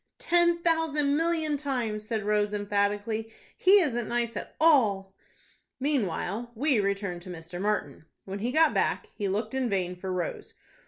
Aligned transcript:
"Ten 0.17 0.63
thousand 0.63 1.15
million 1.15 1.57
times," 1.57 2.07
said 2.07 2.23
Rose, 2.23 2.55
emphatically. 2.55 3.31
"He 3.55 3.81
isn't 3.81 4.07
nice 4.07 4.35
at 4.35 4.55
all." 4.59 5.13
Meanwhile 5.79 6.49
we 6.55 6.79
return 6.79 7.19
to 7.19 7.29
Mr. 7.29 7.61
Martin. 7.61 8.05
When 8.25 8.39
he 8.39 8.51
got 8.51 8.73
back, 8.73 9.09
he 9.13 9.27
looked 9.27 9.53
in 9.53 9.69
vain 9.69 9.95
for 9.95 10.11
Rose. 10.11 10.55